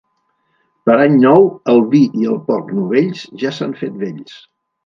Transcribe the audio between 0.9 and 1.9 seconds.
Any Nou el